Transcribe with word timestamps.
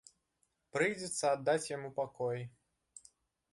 Прыйдзецца 0.77 1.25
аддаць 1.35 1.69
яму 1.75 1.93
пакой. 2.01 2.39